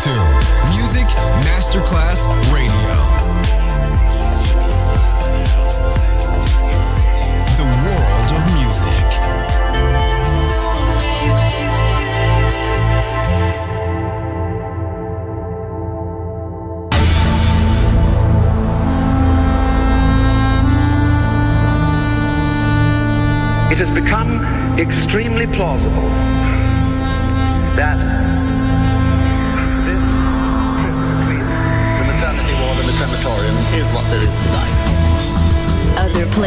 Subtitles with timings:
[0.00, 0.10] to
[0.70, 1.08] Music
[1.42, 2.72] Masterclass Radio.
[7.56, 9.08] The world of music.
[23.72, 26.08] It has become extremely plausible
[27.74, 28.17] that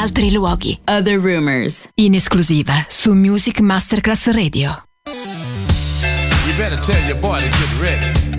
[0.00, 0.78] altri luoghi.
[0.86, 1.86] Other Rumors.
[1.94, 4.84] In esclusiva su Music Masterclass Radio.
[6.46, 8.29] You better tell your boy to get ready.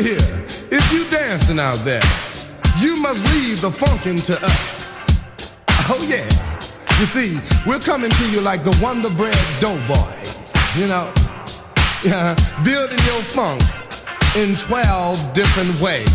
[0.00, 0.16] Here,
[0.72, 2.00] if you dancing out there,
[2.80, 5.04] you must leave the funkin' to us.
[5.90, 6.24] Oh yeah.
[6.98, 11.12] You see, we're coming to you like the Wonder Bread Doughboys, you know?
[12.02, 12.34] Yeah,
[12.64, 13.60] building your funk
[14.36, 16.08] in 12 different ways.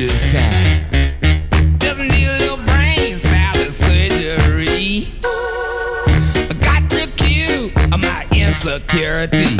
[0.00, 0.90] this time.
[1.98, 3.18] Need
[3.70, 5.12] surgery.
[6.62, 9.59] Got cue my insecurity.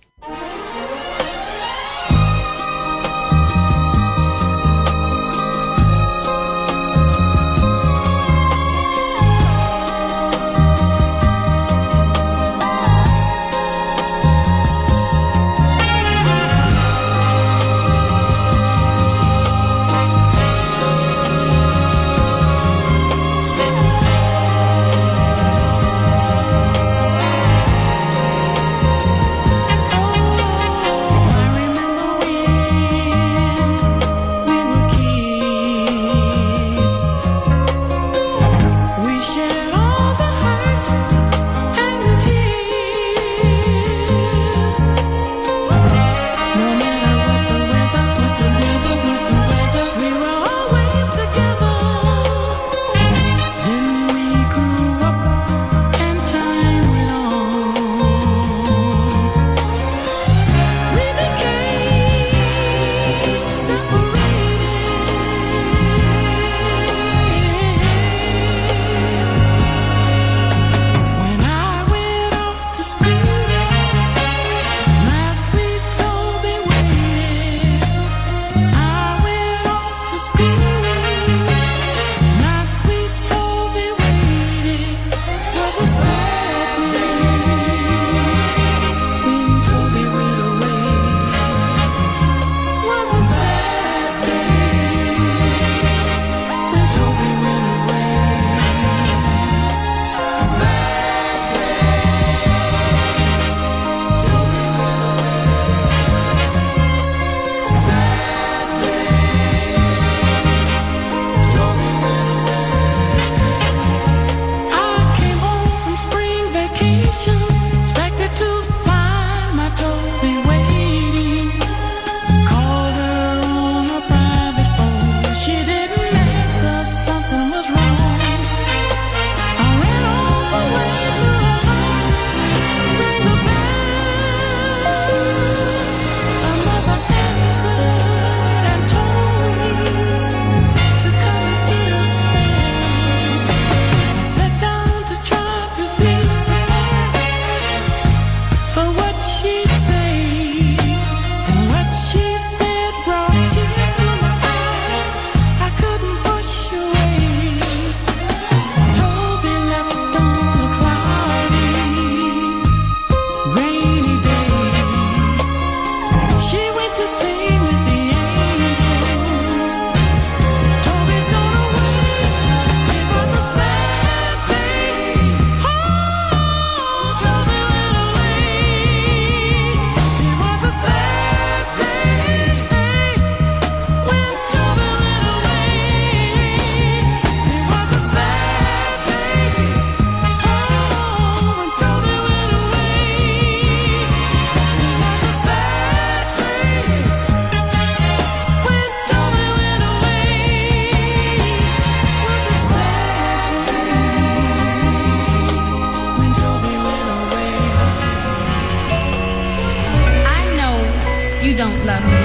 [211.61, 212.23] don't love me.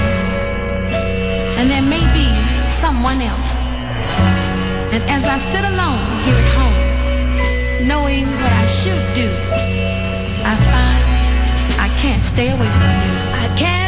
[1.57, 2.27] And there may be
[2.81, 3.51] someone else.
[4.93, 9.29] And as I sit alone here at home, knowing what I should do,
[10.51, 11.03] I find
[11.85, 13.13] I can't stay away from you.
[13.43, 13.86] I can't.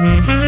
[0.00, 0.47] You